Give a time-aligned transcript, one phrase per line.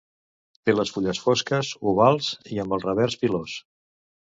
[0.69, 3.57] Té les fulles fosques, ovals i amb el revers pilós.